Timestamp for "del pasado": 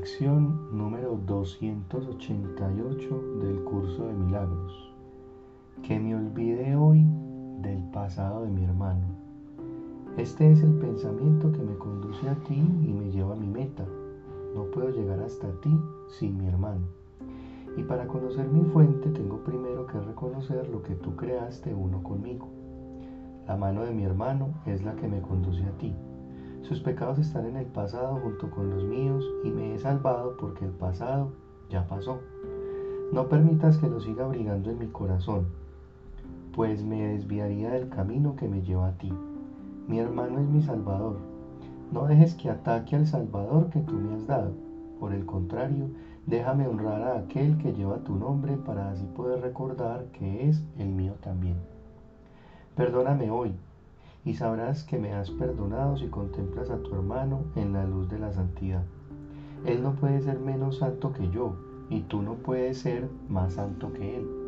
7.60-8.44